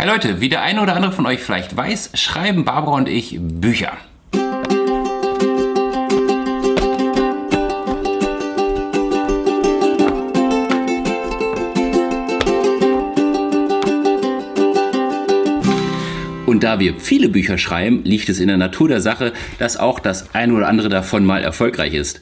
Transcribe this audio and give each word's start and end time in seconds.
Hi 0.00 0.06
Leute, 0.06 0.40
wie 0.40 0.48
der 0.48 0.62
eine 0.62 0.80
oder 0.80 0.96
andere 0.96 1.12
von 1.12 1.26
euch 1.26 1.40
vielleicht 1.40 1.76
weiß, 1.76 2.12
schreiben 2.14 2.64
Barbara 2.64 2.96
und 2.96 3.06
ich 3.06 3.36
Bücher. 3.38 3.98
Und 16.46 16.64
da 16.64 16.80
wir 16.80 16.98
viele 16.98 17.28
Bücher 17.28 17.58
schreiben, 17.58 18.02
liegt 18.04 18.30
es 18.30 18.40
in 18.40 18.48
der 18.48 18.56
Natur 18.56 18.88
der 18.88 19.02
Sache, 19.02 19.34
dass 19.58 19.76
auch 19.76 20.00
das 20.00 20.34
eine 20.34 20.54
oder 20.54 20.66
andere 20.66 20.88
davon 20.88 21.26
mal 21.26 21.42
erfolgreich 21.42 21.92
ist. 21.92 22.20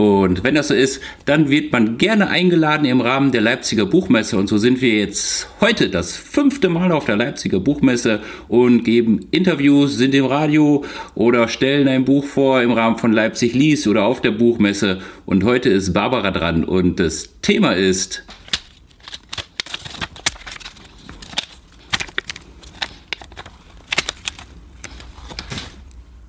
Und 0.00 0.44
wenn 0.44 0.54
das 0.54 0.68
so 0.68 0.74
ist, 0.74 1.02
dann 1.26 1.50
wird 1.50 1.72
man 1.72 1.98
gerne 1.98 2.30
eingeladen 2.30 2.86
im 2.86 3.02
Rahmen 3.02 3.32
der 3.32 3.42
Leipziger 3.42 3.84
Buchmesse. 3.84 4.38
Und 4.38 4.48
so 4.48 4.56
sind 4.56 4.80
wir 4.80 4.94
jetzt 4.94 5.46
heute 5.60 5.90
das 5.90 6.16
fünfte 6.16 6.70
Mal 6.70 6.90
auf 6.90 7.04
der 7.04 7.16
Leipziger 7.16 7.60
Buchmesse 7.60 8.20
und 8.48 8.82
geben 8.84 9.26
Interviews, 9.30 9.98
sind 9.98 10.14
im 10.14 10.24
Radio 10.24 10.86
oder 11.14 11.48
stellen 11.48 11.86
ein 11.86 12.06
Buch 12.06 12.24
vor 12.24 12.62
im 12.62 12.72
Rahmen 12.72 12.96
von 12.96 13.12
Leipzig 13.12 13.52
liest 13.52 13.86
oder 13.86 14.04
auf 14.04 14.22
der 14.22 14.30
Buchmesse. 14.30 15.00
Und 15.26 15.44
heute 15.44 15.68
ist 15.68 15.92
Barbara 15.92 16.30
dran 16.30 16.64
und 16.64 16.98
das 16.98 17.28
Thema 17.42 17.72
ist 17.72 18.24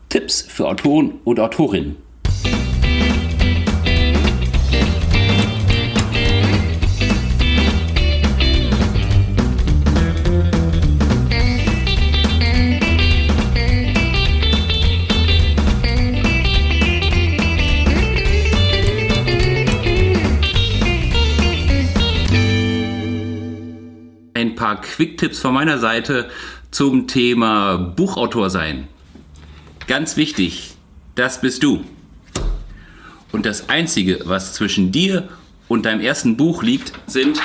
Tipps 0.10 0.42
für 0.42 0.68
Autoren 0.68 1.20
und 1.24 1.40
Autorinnen. 1.40 2.11
Quick-Tipps 24.92 25.40
von 25.40 25.54
meiner 25.54 25.80
Seite 25.80 26.30
zum 26.70 27.08
Thema 27.08 27.78
Buchautor 27.78 28.50
sein. 28.50 28.88
Ganz 29.88 30.18
wichtig, 30.18 30.76
das 31.16 31.42
bist 31.42 31.64
du. 31.64 31.84
Und 33.32 33.46
das 33.46 33.70
Einzige, 33.70 34.20
was 34.26 34.54
zwischen 34.54 34.92
dir 34.92 35.30
und 35.68 35.86
deinem 35.86 36.02
ersten 36.02 36.36
Buch 36.38 36.64
liegt, 36.64 36.94
sind 37.08 37.40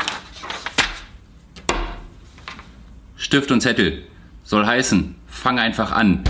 Stift 3.16 3.50
und 3.50 3.60
Zettel. 3.60 4.02
Soll 4.44 4.66
heißen, 4.66 5.14
fang 5.28 5.58
einfach 5.58 5.92
an. 5.92 6.22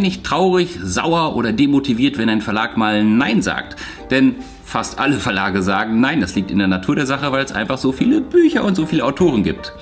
Nicht 0.00 0.24
traurig, 0.24 0.78
sauer 0.82 1.36
oder 1.36 1.52
demotiviert, 1.52 2.18
wenn 2.18 2.28
ein 2.28 2.40
Verlag 2.40 2.76
mal 2.76 3.04
Nein 3.04 3.42
sagt. 3.42 3.76
Denn 4.10 4.36
fast 4.64 4.98
alle 4.98 5.18
Verlage 5.18 5.62
sagen 5.62 6.00
Nein. 6.00 6.20
Das 6.20 6.34
liegt 6.34 6.50
in 6.50 6.58
der 6.58 6.68
Natur 6.68 6.96
der 6.96 7.06
Sache, 7.06 7.32
weil 7.32 7.44
es 7.44 7.52
einfach 7.52 7.78
so 7.78 7.92
viele 7.92 8.20
Bücher 8.20 8.64
und 8.64 8.74
so 8.74 8.86
viele 8.86 9.04
Autoren 9.04 9.42
gibt. 9.42 9.72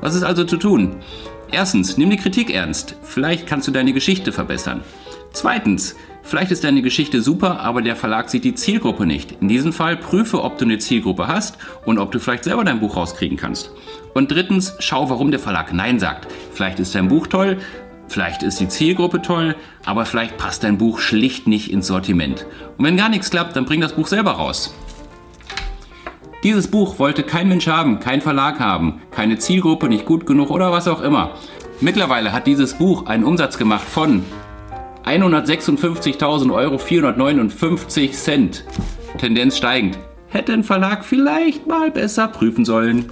Was 0.00 0.14
ist 0.14 0.22
also 0.22 0.44
zu 0.44 0.56
tun? 0.56 0.96
Erstens, 1.52 1.96
nimm 1.96 2.10
die 2.10 2.16
Kritik 2.16 2.54
ernst. 2.54 2.96
Vielleicht 3.02 3.46
kannst 3.46 3.66
du 3.66 3.72
deine 3.72 3.92
Geschichte 3.92 4.32
verbessern. 4.32 4.82
Zweitens, 5.32 5.96
vielleicht 6.22 6.52
ist 6.52 6.64
deine 6.64 6.82
Geschichte 6.82 7.22
super, 7.22 7.60
aber 7.60 7.82
der 7.82 7.96
Verlag 7.96 8.30
sieht 8.30 8.44
die 8.44 8.54
Zielgruppe 8.54 9.04
nicht. 9.04 9.36
In 9.40 9.48
diesem 9.48 9.72
Fall 9.72 9.96
prüfe, 9.96 10.42
ob 10.42 10.58
du 10.58 10.64
eine 10.64 10.78
Zielgruppe 10.78 11.26
hast 11.26 11.58
und 11.84 11.98
ob 11.98 12.12
du 12.12 12.20
vielleicht 12.20 12.44
selber 12.44 12.64
dein 12.64 12.80
Buch 12.80 12.96
rauskriegen 12.96 13.36
kannst. 13.36 13.72
Und 14.14 14.30
drittens, 14.30 14.74
schau, 14.80 15.08
warum 15.10 15.30
der 15.30 15.40
Verlag 15.40 15.72
Nein 15.72 15.98
sagt. 15.98 16.26
Vielleicht 16.52 16.80
ist 16.80 16.94
dein 16.94 17.08
Buch 17.08 17.26
toll, 17.26 17.58
Vielleicht 18.10 18.42
ist 18.42 18.58
die 18.58 18.66
Zielgruppe 18.66 19.22
toll, 19.22 19.54
aber 19.84 20.04
vielleicht 20.04 20.36
passt 20.36 20.64
dein 20.64 20.78
Buch 20.78 20.98
schlicht 20.98 21.46
nicht 21.46 21.70
ins 21.70 21.86
Sortiment. 21.86 22.44
Und 22.76 22.84
wenn 22.84 22.96
gar 22.96 23.08
nichts 23.08 23.30
klappt, 23.30 23.54
dann 23.54 23.66
bring 23.66 23.80
das 23.80 23.92
Buch 23.92 24.08
selber 24.08 24.32
raus. 24.32 24.74
Dieses 26.42 26.66
Buch 26.66 26.98
wollte 26.98 27.22
kein 27.22 27.48
Mensch 27.48 27.68
haben, 27.68 28.00
kein 28.00 28.20
Verlag 28.20 28.58
haben, 28.58 29.00
keine 29.12 29.38
Zielgruppe, 29.38 29.88
nicht 29.88 30.06
gut 30.06 30.26
genug 30.26 30.50
oder 30.50 30.72
was 30.72 30.88
auch 30.88 31.02
immer. 31.02 31.36
Mittlerweile 31.80 32.32
hat 32.32 32.48
dieses 32.48 32.74
Buch 32.74 33.06
einen 33.06 33.22
Umsatz 33.22 33.58
gemacht 33.58 33.86
von 33.86 34.24
156.000 35.04 36.52
Euro 36.52 36.78
459 36.78 38.12
Cent. 38.12 38.64
Tendenz 39.18 39.56
steigend. 39.56 40.00
Hätte 40.26 40.52
ein 40.52 40.64
Verlag 40.64 41.04
vielleicht 41.04 41.68
mal 41.68 41.92
besser 41.92 42.26
prüfen 42.26 42.64
sollen. 42.64 43.08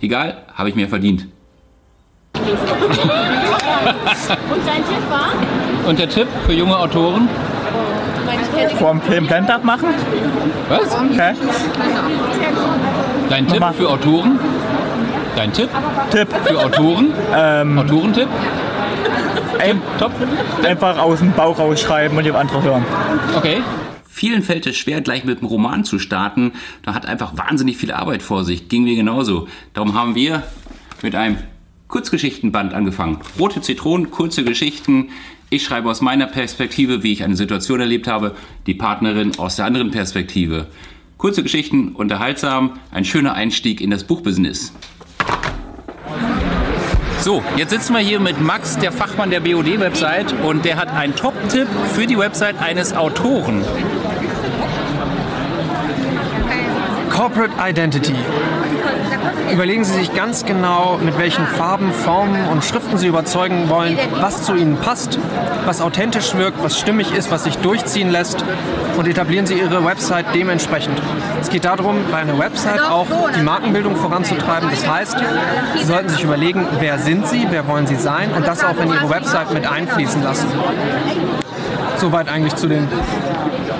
Egal, 0.00 0.46
habe 0.54 0.68
ich 0.68 0.76
mir 0.76 0.88
verdient. 0.88 1.26
Und 4.50 4.66
dein 4.66 4.84
Tipp 4.84 5.10
war? 5.10 5.88
Und 5.88 5.98
der 5.98 6.08
Tipp 6.08 6.28
für 6.46 6.52
junge 6.52 6.76
Autoren? 6.78 7.28
Vorm 8.78 9.00
Film 9.02 9.26
Blend 9.26 9.64
machen? 9.64 9.88
Was? 10.68 10.94
Okay. 10.94 11.34
Dein 13.28 13.46
Tipp 13.46 13.60
Nochmal. 13.60 13.74
für 13.74 13.90
Autoren? 13.90 14.38
Dein 15.36 15.52
Tipp 15.52 15.68
Tipp. 16.10 16.28
für 16.44 16.58
Autoren? 16.58 17.12
Ähm, 17.34 17.78
Autorentipp? 17.78 18.28
ein, 19.58 19.80
Top? 19.98 20.12
einfach 20.64 20.98
aus 20.98 21.20
dem 21.20 21.32
Bauch 21.32 21.58
rausschreiben 21.58 22.16
und 22.16 22.24
die 22.24 22.32
andere 22.32 22.62
hören. 22.62 22.84
Okay. 23.36 23.62
Vielen 24.08 24.42
fällt 24.42 24.66
es 24.66 24.76
schwer, 24.76 25.00
gleich 25.00 25.24
mit 25.24 25.38
einem 25.38 25.46
Roman 25.46 25.84
zu 25.84 25.98
starten. 25.98 26.52
Da 26.82 26.94
hat 26.94 27.06
einfach 27.06 27.36
wahnsinnig 27.36 27.78
viel 27.78 27.92
Arbeit 27.92 28.22
vor 28.22 28.44
sich. 28.44 28.68
Ging 28.68 28.84
mir 28.84 28.94
genauso. 28.94 29.48
Darum 29.72 29.94
haben 29.94 30.14
wir 30.14 30.42
mit 31.00 31.14
einem 31.14 31.38
Kurzgeschichtenband 31.92 32.72
angefangen. 32.72 33.18
Rote 33.38 33.60
Zitronen, 33.60 34.10
kurze 34.10 34.44
Geschichten. 34.44 35.10
Ich 35.50 35.62
schreibe 35.62 35.90
aus 35.90 36.00
meiner 36.00 36.26
Perspektive, 36.26 37.02
wie 37.02 37.12
ich 37.12 37.22
eine 37.22 37.36
Situation 37.36 37.80
erlebt 37.80 38.06
habe, 38.06 38.34
die 38.66 38.72
Partnerin 38.72 39.38
aus 39.38 39.56
der 39.56 39.66
anderen 39.66 39.90
Perspektive. 39.90 40.68
Kurze 41.18 41.42
Geschichten, 41.42 41.90
unterhaltsam, 41.90 42.78
ein 42.92 43.04
schöner 43.04 43.34
Einstieg 43.34 43.82
in 43.82 43.90
das 43.90 44.04
Buchbusiness. 44.04 44.72
So, 47.20 47.42
jetzt 47.58 47.70
sitzen 47.70 47.92
wir 47.92 48.00
hier 48.00 48.20
mit 48.20 48.40
Max, 48.40 48.78
der 48.78 48.90
Fachmann 48.90 49.28
der 49.28 49.40
BOD-Website, 49.40 50.34
und 50.42 50.64
der 50.64 50.76
hat 50.76 50.88
einen 50.88 51.14
Top-Tipp 51.14 51.68
für 51.92 52.06
die 52.06 52.16
Website 52.16 52.58
eines 52.58 52.94
Autoren. 52.94 53.62
Corporate 57.10 57.52
Identity. 57.60 58.14
Überlegen 59.52 59.84
Sie 59.84 59.92
sich 59.92 60.14
ganz 60.14 60.44
genau, 60.44 60.98
mit 61.02 61.18
welchen 61.18 61.46
Farben, 61.46 61.92
Formen 61.92 62.48
und 62.48 62.64
Schriften 62.64 62.96
Sie 62.96 63.06
überzeugen 63.06 63.68
wollen, 63.68 63.98
was 64.20 64.44
zu 64.44 64.54
Ihnen 64.54 64.76
passt, 64.76 65.18
was 65.66 65.80
authentisch 65.80 66.34
wirkt, 66.34 66.62
was 66.62 66.78
stimmig 66.78 67.12
ist, 67.12 67.30
was 67.30 67.44
sich 67.44 67.58
durchziehen 67.58 68.10
lässt 68.10 68.44
und 68.96 69.06
etablieren 69.06 69.46
Sie 69.46 69.54
Ihre 69.54 69.84
Website 69.84 70.26
dementsprechend. 70.34 71.00
Es 71.40 71.50
geht 71.50 71.64
darum, 71.64 71.96
bei 72.10 72.18
einer 72.18 72.38
Website 72.38 72.80
auch 72.80 73.06
die 73.36 73.42
Markenbildung 73.42 73.96
voranzutreiben. 73.96 74.70
Das 74.70 74.88
heißt, 74.88 75.16
Sie 75.78 75.84
sollten 75.84 76.08
sich 76.08 76.24
überlegen, 76.24 76.66
wer 76.80 76.98
sind 76.98 77.26
Sie, 77.28 77.46
wer 77.50 77.66
wollen 77.68 77.86
Sie 77.86 77.96
sein 77.96 78.32
und 78.32 78.46
das 78.46 78.64
auch 78.64 78.76
in 78.78 78.88
Ihre 78.88 79.10
Website 79.10 79.52
mit 79.52 79.70
einfließen 79.70 80.22
lassen. 80.22 80.46
Soweit 81.98 82.28
eigentlich 82.28 82.54
zu 82.56 82.66
den 82.66 82.88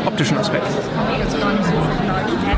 optischen 0.06 0.38
Aspekten. 0.38 0.72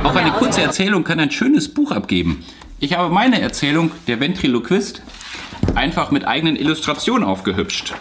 Auch 0.02 0.16
eine 0.16 0.32
kurze 0.32 0.62
Erzählung 0.62 1.04
kann 1.04 1.20
ein 1.20 1.30
schönes 1.30 1.72
Buch 1.72 1.90
abgeben. 1.92 2.44
Ich 2.80 2.92
habe 2.94 3.12
meine 3.12 3.40
Erzählung, 3.40 3.92
der 4.06 4.20
Ventriloquist, 4.20 5.02
einfach 5.74 6.10
mit 6.10 6.26
eigenen 6.26 6.56
Illustrationen 6.56 7.24
aufgehübscht. 7.26 7.94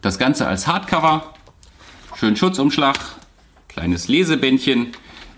Das 0.00 0.18
Ganze 0.18 0.46
als 0.46 0.66
Hardcover, 0.66 1.34
schön 2.16 2.34
Schutzumschlag, 2.34 2.98
kleines 3.68 4.08
Lesebändchen, 4.08 4.92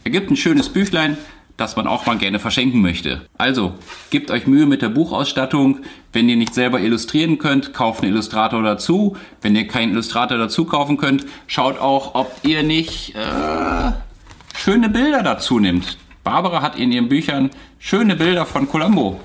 ergibt 0.04 0.30
ein 0.30 0.36
schönes 0.36 0.68
Büchlein, 0.68 1.18
das 1.60 1.76
man 1.76 1.86
auch 1.86 2.06
mal 2.06 2.16
gerne 2.16 2.38
verschenken 2.38 2.80
möchte. 2.80 3.26
Also, 3.36 3.74
gebt 4.08 4.30
euch 4.30 4.46
Mühe 4.46 4.66
mit 4.66 4.80
der 4.82 4.88
Buchausstattung. 4.88 5.80
Wenn 6.12 6.28
ihr 6.28 6.36
nicht 6.36 6.54
selber 6.54 6.80
illustrieren 6.80 7.38
könnt, 7.38 7.74
kauft 7.74 8.02
einen 8.02 8.12
Illustrator 8.12 8.62
dazu. 8.62 9.16
Wenn 9.42 9.54
ihr 9.54 9.68
keinen 9.68 9.92
Illustrator 9.92 10.38
dazu 10.38 10.64
kaufen 10.64 10.96
könnt, 10.96 11.26
schaut 11.46 11.78
auch, 11.78 12.14
ob 12.14 12.34
ihr 12.42 12.62
nicht 12.62 13.14
äh, 13.14 13.92
schöne 14.56 14.88
Bilder 14.88 15.22
dazu 15.22 15.58
nimmt. 15.58 15.98
Barbara 16.24 16.62
hat 16.62 16.78
in 16.78 16.92
ihren 16.92 17.08
Büchern 17.08 17.50
schöne 17.78 18.16
Bilder 18.16 18.46
von 18.46 18.68
Columbo. 18.68 19.20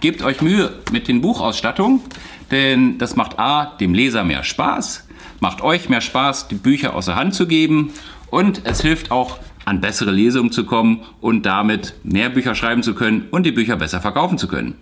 Gebt 0.00 0.22
euch 0.22 0.42
Mühe 0.42 0.72
mit 0.92 1.08
den 1.08 1.20
Buchausstattungen, 1.22 2.00
denn 2.50 2.98
das 2.98 3.16
macht 3.16 3.38
A, 3.38 3.76
dem 3.80 3.94
Leser 3.94 4.24
mehr 4.24 4.44
Spaß, 4.44 5.08
macht 5.40 5.62
euch 5.62 5.88
mehr 5.88 6.02
Spaß, 6.02 6.48
die 6.48 6.54
Bücher 6.54 6.94
aus 6.94 7.06
der 7.06 7.16
Hand 7.16 7.34
zu 7.34 7.46
geben 7.46 7.92
und 8.30 8.62
es 8.64 8.82
hilft 8.82 9.10
auch, 9.10 9.38
an 9.66 9.80
bessere 9.80 10.12
Lesungen 10.12 10.52
zu 10.52 10.64
kommen 10.64 11.00
und 11.20 11.44
damit 11.44 11.94
mehr 12.04 12.30
Bücher 12.30 12.54
schreiben 12.54 12.82
zu 12.82 12.94
können 12.94 13.26
und 13.30 13.44
die 13.44 13.52
Bücher 13.52 13.76
besser 13.76 14.00
verkaufen 14.00 14.38
zu 14.38 14.48
können. 14.48 14.76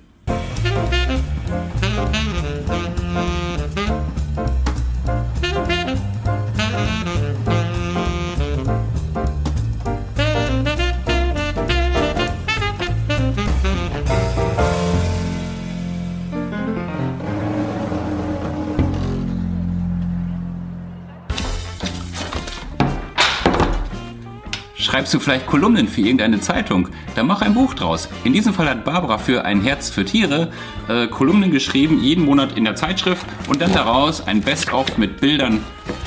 Schreibst 24.95 25.13
du 25.13 25.19
vielleicht 25.19 25.47
Kolumnen 25.47 25.89
für 25.89 26.03
irgendeine 26.03 26.39
Zeitung? 26.39 26.89
Dann 27.17 27.27
mach 27.27 27.43
ein 27.43 27.53
Buch 27.53 27.75
draus. 27.75 28.09
In 28.23 28.33
diesem 28.33 28.55
Fall 28.55 28.69
hat 28.69 28.85
Barbara 28.85 29.19
für 29.19 29.45
ein 29.45 29.61
Herz 29.61 29.91
für 29.91 30.05
Tiere 30.05 30.53
äh, 30.87 31.09
Kolumnen 31.09 31.51
geschrieben, 31.51 32.01
jeden 32.01 32.25
Monat 32.25 32.57
in 32.57 32.63
der 32.63 32.77
Zeitschrift 32.77 33.27
und 33.49 33.61
dann 33.61 33.73
daraus 33.73 34.25
ein 34.25 34.41
Best-of 34.41 34.97
mit 34.97 35.21
Bildern 35.21 35.65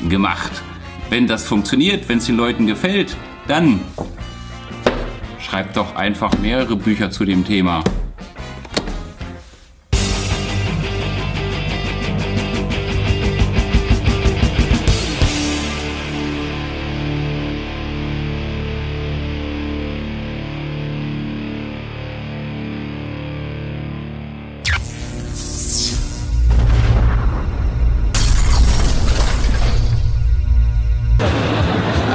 gemacht. 0.08 0.62
Wenn 1.10 1.26
das 1.26 1.44
funktioniert, 1.44 2.08
wenn 2.08 2.16
es 2.16 2.24
den 2.24 2.38
Leuten 2.38 2.66
gefällt, 2.66 3.14
dann 3.46 3.82
schreibt 5.38 5.76
doch 5.76 5.94
einfach 5.94 6.38
mehrere 6.38 6.74
Bücher 6.74 7.10
zu 7.10 7.26
dem 7.26 7.44
Thema. 7.44 7.84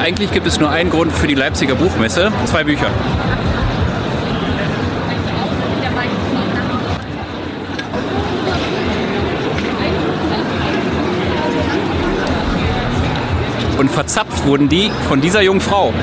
Eigentlich 0.04 0.32
gibt 0.32 0.46
es 0.46 0.60
nur 0.60 0.70
einen 0.70 0.90
Grund 0.90 1.14
für 1.14 1.28
die 1.28 1.34
Leipziger 1.34 1.76
Buchmesse, 1.76 2.30
zwei 2.44 2.66
Bücher. 2.66 2.88
Und 13.78 13.90
verzapft 13.90 14.46
wurden 14.46 14.68
die 14.68 14.92
von 15.08 15.22
dieser 15.22 15.42
jungen 15.42 15.62
Frau. 15.62 15.94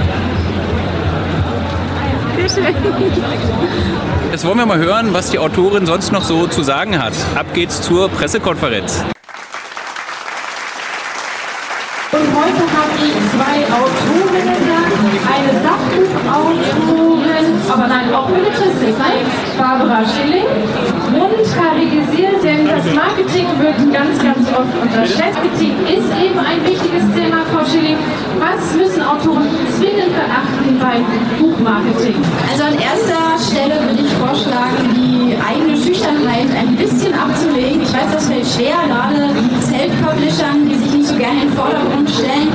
Jetzt 4.33 4.47
wollen 4.47 4.57
wir 4.57 4.65
mal 4.65 4.79
hören, 4.79 5.13
was 5.13 5.29
die 5.29 5.39
Autorin 5.39 5.85
sonst 5.85 6.11
noch 6.11 6.25
so 6.25 6.47
zu 6.47 6.63
sagen 6.63 6.99
hat. 7.03 7.13
Ab 7.35 7.53
geht's 7.53 7.83
zur 7.83 8.09
Pressekonferenz. 8.09 9.05
Und 12.13 12.21
heute 12.35 12.63
habe 12.63 12.93
ich 13.05 13.30
zwei 13.41 13.65
Autorinnen 13.73 14.61
da. 14.69 14.81
Eine 15.33 15.53
Sachbuchautorin, 15.65 17.47
aber 17.73 17.87
nein, 17.87 18.13
auch 18.15 18.29
Belletristik, 18.29 18.95
Barbara 19.57 20.03
Schilling 20.05 20.45
und 21.15 21.41
Kari 21.57 21.87
Gesir, 21.89 22.31
denn 22.43 22.69
das 22.69 22.85
Marketing 22.95 23.47
wird 23.59 23.79
ganz, 23.93 24.19
ganz 24.23 24.47
oft 24.53 24.75
unterschätzt. 24.83 25.41
Marketing 25.41 25.77
ist 25.89 26.11
eben 26.21 26.39
ein 26.39 26.61
wichtiges 26.67 27.05
Thema, 27.17 27.45
Frau 27.53 27.65
Schilling. 27.65 27.97
Was 28.39 28.75
müssen 28.77 29.03
Autoren 29.03 29.49
zwingend 29.77 30.13
beachten 30.13 30.79
beim 30.79 31.05
Buchmarketing? 31.39 32.17
Also 32.51 32.65
an 32.65 32.77
erster 32.79 33.41
Stelle 33.41 33.81
würde 33.89 34.03
ich 34.05 34.13
vorschlagen, 34.21 34.93
die 34.95 35.37
eigene 35.41 35.77
Schüchternheit 35.77 36.49
ein 36.57 36.77
bisschen 36.77 37.15
abzulegen. 37.15 37.83
Ich 37.83 37.93
weiß, 37.93 38.13
das 38.13 38.27
fällt 38.29 38.47
schwer, 38.47 38.77
gerade 38.87 39.31
Self-Publishern, 39.61 40.69
die 40.69 40.77
sich 40.77 40.93
nicht 40.93 41.09
so 41.09 41.17
gerne 41.17 41.43
in 41.43 41.49
den 41.49 41.57
Vordergrund 41.57 42.11
stellen. 42.11 42.49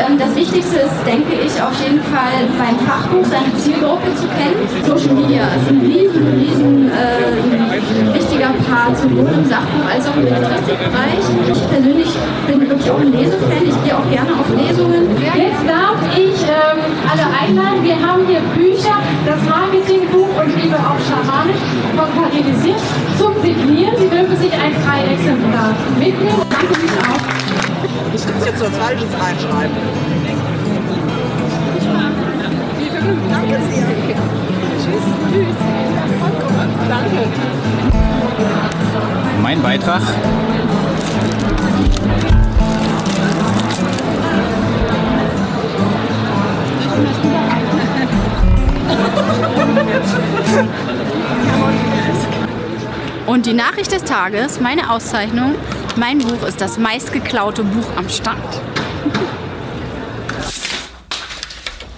Ähm, 0.00 0.18
das 0.18 0.34
Wichtigste 0.34 0.76
ist, 0.80 0.98
denke 1.04 1.34
ich, 1.34 1.52
auf 1.60 1.74
jeden 1.82 2.00
Fall 2.08 2.48
beim 2.56 2.78
Fachbuch 2.86 3.24
seine 3.28 3.52
Zielgruppe 3.56 4.08
zu 4.16 4.24
kennen. 4.32 4.56
Social 4.86 5.14
Media 5.14 5.44
ist 5.52 5.68
ein 5.68 5.80
riesen, 5.80 6.24
riesen 6.40 6.88
äh, 6.88 8.14
wichtiger 8.14 8.52
Part, 8.64 8.96
sowohl 8.96 9.28
im 9.28 9.44
Sachbuch 9.44 9.84
als 9.92 10.08
auch 10.08 10.16
im 10.16 10.24
Belletristikbereich. 10.24 11.24
Ich 11.52 11.60
persönlich 11.68 12.12
bin 12.46 12.60
wirklich 12.60 12.90
auch 12.90 13.00
ein 13.00 13.12
Lesefan. 13.12 13.64
Ich 13.64 13.76
gehe 13.84 13.96
auch 13.96 14.08
gerne 14.08 14.32
auf 14.40 14.48
Lesungen. 14.56 15.04
Jetzt 15.20 15.64
darf 15.68 16.00
ich 16.16 16.38
ähm, 16.48 16.80
alle 17.04 17.26
einladen. 17.28 17.84
Wir 17.84 17.98
haben 18.00 18.24
hier 18.26 18.40
Bücher, 18.56 18.96
das 19.26 19.40
Marketingbuch 19.44 20.32
und 20.40 20.48
Liebe 20.62 20.76
auch 20.80 21.00
schamanisch 21.04 21.60
von 21.92 22.08
Parilisiert 22.16 22.80
zum 23.18 23.36
Signieren. 23.42 23.96
Sie 23.98 24.08
dürfen 24.08 24.36
sich 24.36 24.52
ein 24.52 24.72
Freiexemplar 24.80 25.74
mitnehmen. 25.98 26.40
Danke 26.48 26.80
mich 26.80 26.94
auch. 27.04 27.39
Ich 28.12 28.26
muss 28.26 28.44
jetzt 28.44 28.60
was 28.60 28.76
Falsches 28.76 29.08
reinschreiben. 29.18 29.76
Danke 33.30 33.58
sehr. 33.70 33.86
Tschüss. 34.82 35.04
Danke. 36.88 37.28
Mein 39.42 39.62
Beitrag. 39.62 40.02
Und 53.26 53.46
die 53.46 53.52
Nachricht 53.52 53.92
des 53.92 54.02
Tages, 54.02 54.60
meine 54.60 54.90
Auszeichnung, 54.90 55.54
mein 55.96 56.18
Buch 56.18 56.46
ist 56.46 56.60
das 56.60 56.78
meistgeklaute 56.78 57.64
Buch 57.64 57.86
am 57.96 58.08
Stand. 58.08 58.42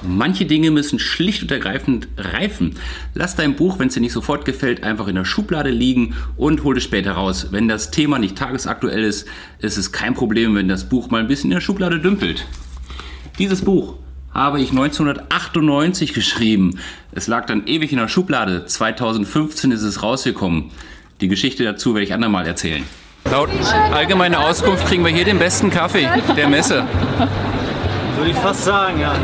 Manche 0.02 0.46
Dinge 0.46 0.70
müssen 0.70 0.98
schlicht 0.98 1.42
und 1.42 1.52
ergreifend 1.52 2.08
reifen. 2.16 2.76
Lass 3.14 3.36
dein 3.36 3.54
Buch, 3.54 3.78
wenn 3.78 3.88
es 3.88 3.94
dir 3.94 4.00
nicht 4.00 4.12
sofort 4.12 4.44
gefällt, 4.44 4.82
einfach 4.82 5.06
in 5.06 5.14
der 5.14 5.24
Schublade 5.24 5.70
liegen 5.70 6.16
und 6.36 6.64
hol 6.64 6.76
es 6.76 6.84
später 6.84 7.12
raus. 7.12 7.48
Wenn 7.50 7.68
das 7.68 7.90
Thema 7.90 8.18
nicht 8.18 8.36
tagesaktuell 8.36 9.04
ist, 9.04 9.28
ist 9.60 9.76
es 9.76 9.92
kein 9.92 10.14
Problem, 10.14 10.54
wenn 10.56 10.68
das 10.68 10.88
Buch 10.88 11.10
mal 11.10 11.20
ein 11.20 11.28
bisschen 11.28 11.50
in 11.50 11.56
der 11.56 11.60
Schublade 11.60 12.00
dümpelt. 12.00 12.46
Dieses 13.38 13.62
Buch 13.62 13.96
habe 14.34 14.60
ich 14.60 14.70
1998 14.70 16.14
geschrieben. 16.14 16.78
Es 17.12 17.28
lag 17.28 17.46
dann 17.46 17.66
ewig 17.66 17.92
in 17.92 17.98
der 17.98 18.08
Schublade. 18.08 18.66
2015 18.66 19.70
ist 19.70 19.82
es 19.82 20.02
rausgekommen. 20.02 20.70
Die 21.20 21.28
Geschichte 21.28 21.62
dazu 21.62 21.94
werde 21.94 22.04
ich 22.04 22.14
andermal 22.14 22.46
erzählen. 22.46 22.84
Laut 23.30 23.48
allgemeiner 23.92 24.40
Auskunft 24.40 24.86
kriegen 24.86 25.04
wir 25.04 25.12
hier 25.12 25.24
den 25.24 25.38
besten 25.38 25.70
Kaffee 25.70 26.08
der 26.36 26.48
Messe. 26.48 26.84
Würde 28.16 28.30
ich 28.30 28.36
fast 28.36 28.64
sagen, 28.64 29.00
ja. 29.00 29.14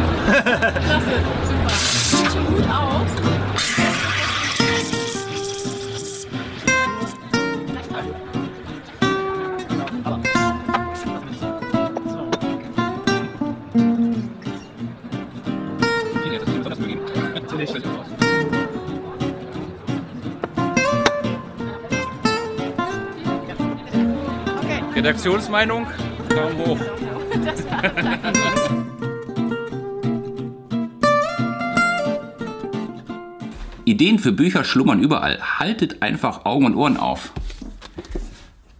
Redaktionsmeinung? 24.98 25.86
Daumen 26.28 26.58
hoch. 26.58 26.78
Ideen 33.84 34.18
für 34.18 34.32
Bücher 34.32 34.64
schlummern 34.64 35.00
überall. 35.00 35.38
Haltet 35.60 36.02
einfach 36.02 36.46
Augen 36.46 36.66
und 36.66 36.74
Ohren 36.74 36.96
auf. 36.96 37.30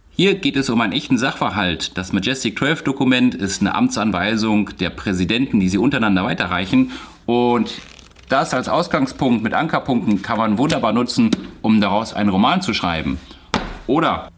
Hier 0.09 0.35
geht 0.35 0.57
es 0.57 0.69
um 0.69 0.81
einen 0.81 0.91
echten 0.91 1.17
Sachverhalt. 1.17 1.97
Das 1.97 2.11
Majestic 2.11 2.59
12 2.59 2.83
Dokument 2.83 3.33
ist 3.33 3.61
eine 3.61 3.73
Amtsanweisung 3.73 4.71
der 4.77 4.89
Präsidenten, 4.89 5.61
die 5.61 5.69
sie 5.69 5.77
untereinander 5.77 6.25
weiterreichen. 6.25 6.91
Und 7.27 7.71
das 8.27 8.53
als 8.53 8.67
Ausgangspunkt 8.67 9.41
mit 9.41 9.53
Ankerpunkten 9.53 10.21
kann 10.21 10.37
man 10.37 10.57
wunderbar 10.57 10.91
nutzen, 10.91 11.31
um 11.61 11.79
daraus 11.79 12.13
einen 12.13 12.29
Roman 12.29 12.61
zu 12.61 12.73
schreiben. 12.73 13.19
Oder 13.87 14.29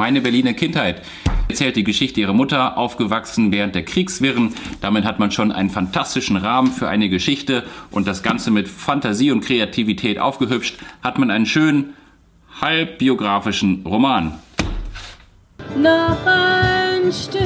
meine 0.00 0.22
Berliner 0.22 0.54
Kindheit. 0.54 1.02
Erzählt 1.50 1.74
die 1.74 1.82
Geschichte 1.82 2.20
ihrer 2.20 2.32
Mutter, 2.32 2.78
aufgewachsen 2.78 3.50
während 3.50 3.74
der 3.74 3.84
Kriegswirren. 3.84 4.54
Damit 4.80 5.04
hat 5.04 5.18
man 5.18 5.32
schon 5.32 5.50
einen 5.50 5.68
fantastischen 5.68 6.36
Rahmen 6.36 6.70
für 6.70 6.88
eine 6.88 7.08
Geschichte 7.08 7.64
und 7.90 8.06
das 8.06 8.22
Ganze 8.22 8.52
mit 8.52 8.68
Fantasie 8.68 9.32
und 9.32 9.40
Kreativität 9.40 10.20
aufgehübscht, 10.20 10.78
hat 11.02 11.18
man 11.18 11.32
einen 11.32 11.46
schönen, 11.46 11.94
halbbiografischen 12.60 13.84
Roman. 13.84 14.38
Noch 15.76 16.18
ein 16.24 17.12
Stück, 17.12 17.42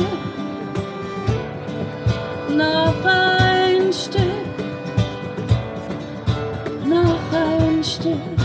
noch 2.50 3.04
ein 3.06 3.90
Stück, 3.90 4.20
noch 6.86 7.32
ein 7.32 7.82
Stück. 7.82 8.43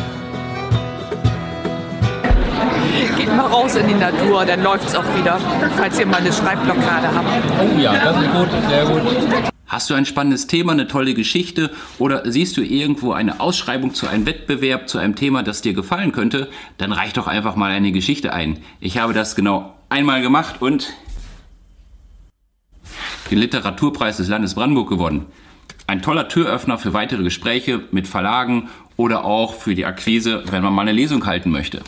Geht 3.18 3.36
mal 3.36 3.48
raus 3.48 3.76
in 3.76 3.88
die 3.88 3.94
Natur, 3.94 4.46
dann 4.46 4.64
läuft's 4.64 4.96
auch 4.96 5.04
wieder, 5.18 5.40
falls 5.76 6.00
ihr 6.00 6.06
mal 6.06 6.18
eine 6.18 6.32
Schreibblockade 6.32 7.08
habt. 7.14 7.28
Oh 7.62 7.80
ja, 7.80 7.94
das 7.94 8.22
ist 8.22 8.32
gut, 8.32 8.50
sehr 8.70 8.86
gut. 8.86 9.02
Hast 9.70 9.88
du 9.90 9.94
ein 9.94 10.08
spannendes 10.08 10.48
Thema, 10.48 10.72
eine 10.72 10.88
tolle 10.88 11.14
Geschichte 11.14 11.70
oder 12.00 12.24
siehst 12.26 12.58
du 12.58 12.62
irgendwo 12.62 13.14
eine 13.14 13.40
Ausschreibung 13.40 13.94
zu 13.94 14.08
einem 14.08 14.26
Wettbewerb, 14.26 14.90
zu 14.90 14.98
einem 14.98 15.16
Thema, 15.16 15.44
das 15.44 15.62
dir 15.62 15.74
gefallen 15.74 16.12
könnte, 16.12 16.50
dann 16.80 16.92
reich 16.92 17.14
doch 17.14 17.28
einfach 17.28 17.56
mal 17.56 17.70
eine 17.70 17.92
Geschichte 17.92 18.34
ein. 18.34 18.58
Ich 18.80 18.98
habe 18.98 19.14
das 19.14 19.36
genau 19.36 19.76
einmal 19.90 20.24
gemacht 20.24 20.56
und 20.62 20.92
den 23.30 23.38
Literaturpreis 23.38 24.18
des 24.18 24.28
Landes 24.28 24.56
Brandenburg 24.56 24.90
gewonnen. 24.90 25.28
Ein 25.86 26.02
toller 26.02 26.28
Türöffner 26.28 26.80
für 26.80 26.94
weitere 26.94 27.22
Gespräche 27.22 27.82
mit 27.92 28.08
Verlagen 28.08 28.70
oder 28.98 29.24
auch 29.24 29.54
für 29.54 29.76
die 29.76 29.86
Akquise, 29.86 30.44
wenn 30.50 30.64
man 30.64 30.74
mal 30.74 30.82
eine 30.82 30.92
Lesung 30.94 31.26
halten 31.28 31.52
möchte. 31.52 31.82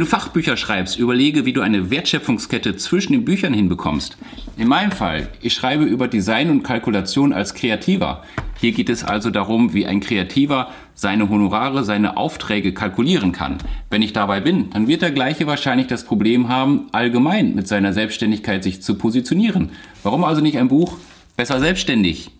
Wenn 0.00 0.06
du 0.06 0.12
Fachbücher 0.12 0.56
schreibst, 0.56 0.98
überlege, 0.98 1.44
wie 1.44 1.52
du 1.52 1.60
eine 1.60 1.90
Wertschöpfungskette 1.90 2.74
zwischen 2.74 3.12
den 3.12 3.26
Büchern 3.26 3.52
hinbekommst. 3.52 4.16
In 4.56 4.66
meinem 4.66 4.92
Fall, 4.92 5.28
ich 5.42 5.52
schreibe 5.52 5.84
über 5.84 6.08
Design 6.08 6.48
und 6.48 6.62
Kalkulation 6.62 7.34
als 7.34 7.52
Kreativer. 7.52 8.22
Hier 8.58 8.72
geht 8.72 8.88
es 8.88 9.04
also 9.04 9.28
darum, 9.28 9.74
wie 9.74 9.84
ein 9.84 10.00
Kreativer 10.00 10.70
seine 10.94 11.28
Honorare, 11.28 11.84
seine 11.84 12.16
Aufträge 12.16 12.72
kalkulieren 12.72 13.32
kann. 13.32 13.58
Wenn 13.90 14.00
ich 14.00 14.14
dabei 14.14 14.40
bin, 14.40 14.70
dann 14.70 14.88
wird 14.88 15.02
der 15.02 15.10
gleiche 15.10 15.46
wahrscheinlich 15.46 15.88
das 15.88 16.04
Problem 16.04 16.48
haben, 16.48 16.86
allgemein 16.92 17.54
mit 17.54 17.68
seiner 17.68 17.92
Selbstständigkeit 17.92 18.64
sich 18.64 18.80
zu 18.80 18.94
positionieren. 18.94 19.68
Warum 20.02 20.24
also 20.24 20.40
nicht 20.40 20.56
ein 20.56 20.68
Buch 20.68 20.96
besser 21.36 21.60
selbstständig? 21.60 22.30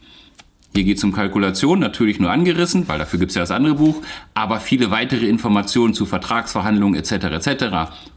Hier 0.72 0.84
geht 0.84 0.98
es 0.98 1.04
um 1.04 1.12
Kalkulation, 1.12 1.80
natürlich 1.80 2.20
nur 2.20 2.30
angerissen, 2.30 2.86
weil 2.86 2.98
dafür 2.98 3.18
gibt 3.18 3.30
es 3.30 3.34
ja 3.34 3.42
das 3.42 3.50
andere 3.50 3.74
Buch, 3.74 4.02
aber 4.34 4.60
viele 4.60 4.92
weitere 4.92 5.26
Informationen 5.26 5.94
zu 5.94 6.06
Vertragsverhandlungen 6.06 6.98
etc. 6.98 7.12
etc. 7.12 7.64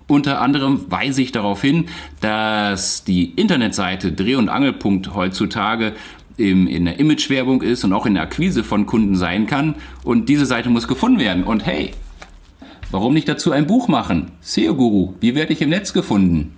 Unter 0.07 0.39
anderem 0.39 0.85
weise 0.91 1.23
ich 1.23 1.31
darauf 1.31 1.61
hin, 1.61 1.85
dass 2.21 3.03
die 3.03 3.31
Internetseite 3.31 4.11
Dreh- 4.11 4.35
und 4.35 4.49
Angelpunkt 4.49 5.15
heutzutage 5.15 5.93
im, 6.37 6.67
in 6.67 6.85
der 6.85 6.99
Imagewerbung 6.99 7.63
ist 7.63 7.83
und 7.85 7.93
auch 7.93 8.05
in 8.05 8.13
der 8.13 8.23
Akquise 8.23 8.63
von 8.63 8.85
Kunden 8.85 9.15
sein 9.15 9.47
kann. 9.47 9.75
Und 10.03 10.29
diese 10.29 10.45
Seite 10.45 10.69
muss 10.69 10.87
gefunden 10.87 11.19
werden. 11.19 11.43
Und 11.43 11.65
hey, 11.65 11.91
warum 12.91 13.15
nicht 13.15 13.27
dazu 13.27 13.51
ein 13.51 13.65
Buch 13.65 13.87
machen? 13.87 14.31
SEO 14.41 14.75
Guru, 14.75 15.15
wie 15.21 15.33
werde 15.33 15.53
ich 15.53 15.61
im 15.61 15.69
Netz 15.69 15.91
gefunden? 15.91 16.53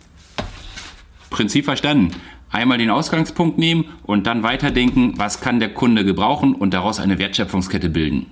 Prinzip 1.30 1.66
verstanden 1.66 2.12
einmal 2.56 2.78
den 2.78 2.90
Ausgangspunkt 2.90 3.58
nehmen 3.58 3.86
und 4.04 4.28
dann 4.28 4.44
weiterdenken, 4.44 5.14
was 5.18 5.42
kann 5.42 5.60
der 5.60 5.74
Kunde 5.74 6.06
gebrauchen 6.06 6.56
und 6.56 6.74
daraus 6.74 7.00
eine 7.00 7.20
Wertschöpfungskette 7.20 7.90
bilden. 7.90 8.32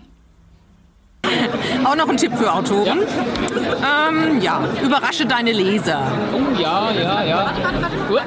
Auch 1.83 1.95
noch 1.95 2.09
ein 2.09 2.17
Tipp 2.17 2.35
für 2.35 2.51
Autoren. 2.51 2.85
Ja, 2.85 2.95
ähm, 4.09 4.41
ja. 4.41 4.59
überrasche 4.83 5.25
deine 5.25 5.51
Leser. 5.51 6.11
Oh 6.33 6.41
ja, 6.59 6.91
ja, 6.91 7.23
ja. 7.23 7.53
Gut. 8.07 8.21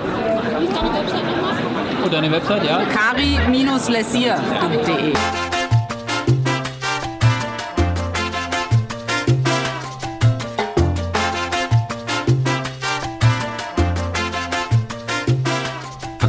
Und 2.05 2.13
deine 2.13 2.31
Website, 2.31 2.65
ja? 2.65 2.83
kari-lessier.de 2.85 5.13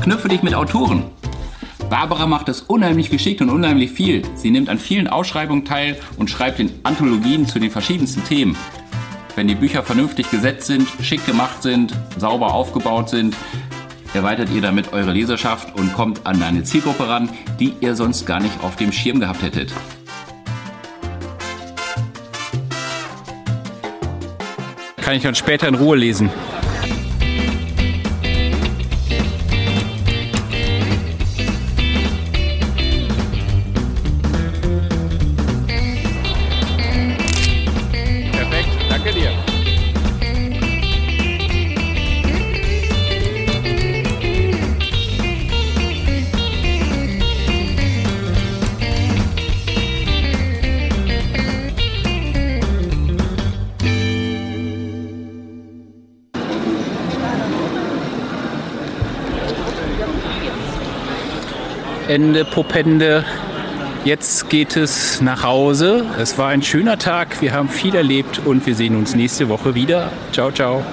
Verknüpfe 0.08 0.30
dich 0.30 0.42
mit 0.42 0.56
Autoren. 0.56 1.04
Barbara 1.90 2.28
macht 2.28 2.48
das 2.48 2.62
unheimlich 2.62 3.10
geschickt 3.10 3.42
und 3.42 3.50
unheimlich 3.50 3.92
viel. 3.92 4.22
Sie 4.36 4.52
nimmt 4.52 4.70
an 4.70 4.80
vielen 4.80 5.10
Ausschreibungen 5.10 5.66
teil 5.66 6.00
und 6.16 6.30
schreibt 6.30 6.62
in 6.62 6.72
Anthologien 6.84 7.46
zu 7.46 7.60
den 7.60 7.70
verschiedensten 7.70 8.24
Themen. 8.24 8.56
Wenn 9.36 9.50
die 9.50 9.56
Bücher 9.56 9.84
vernünftig 9.84 10.32
gesetzt 10.32 10.68
sind, 10.68 10.88
schick 11.02 11.26
gemacht 11.26 11.62
sind, 11.62 11.94
sauber 12.18 12.54
aufgebaut 12.54 13.10
sind, 13.10 13.36
erweitert 14.14 14.50
ihr 14.56 14.62
damit 14.62 14.94
eure 14.94 15.12
Leserschaft 15.12 15.78
und 15.78 15.94
kommt 15.94 16.26
an 16.26 16.42
eine 16.42 16.64
Zielgruppe 16.64 17.06
ran, 17.06 17.30
die 17.60 17.74
ihr 17.82 17.94
sonst 17.94 18.26
gar 18.26 18.40
nicht 18.40 18.64
auf 18.64 18.78
dem 18.78 18.94
Schirm 18.94 19.20
gehabt 19.20 19.42
hättet. 19.42 19.74
Kann 25.02 25.16
ich 25.18 25.24
dann 25.24 25.36
später 25.36 25.68
in 25.68 25.76
Ruhe 25.76 25.98
lesen. 25.98 26.30
Ende 62.08 62.46
Popende. 62.46 63.26
Jetzt 64.06 64.50
geht 64.50 64.78
es 64.78 65.20
nach 65.20 65.44
Hause. 65.44 66.06
Es 66.18 66.38
war 66.38 66.48
ein 66.48 66.62
schöner 66.62 66.98
Tag. 66.98 67.42
Wir 67.42 67.54
haben 67.54 67.68
viel 67.68 67.96
erlebt 67.96 68.40
und 68.46 68.66
wir 68.66 68.76
sehen 68.76 68.96
uns 68.96 69.14
nächste 69.14 69.50
Woche 69.50 69.76
wieder. 69.76 70.10
Ciao, 70.32 70.50
ciao. 70.52 70.84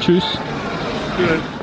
Tschüss. 0.00 0.24
Vielen 1.16 1.53